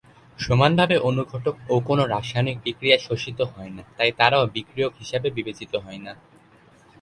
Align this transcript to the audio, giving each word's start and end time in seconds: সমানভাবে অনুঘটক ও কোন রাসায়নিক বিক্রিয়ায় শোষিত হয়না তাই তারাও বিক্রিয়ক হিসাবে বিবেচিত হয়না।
সমানভাবে 0.39 0.95
অনুঘটক 1.09 1.55
ও 1.69 1.75
কোন 1.79 1.99
রাসায়নিক 2.13 2.57
বিক্রিয়ায় 2.65 3.05
শোষিত 3.07 3.39
হয়না 3.53 3.83
তাই 3.97 4.11
তারাও 4.19 4.45
বিক্রিয়ক 4.55 4.93
হিসাবে 4.99 5.27
বিবেচিত 5.29 5.73
হয়না। 5.75 6.11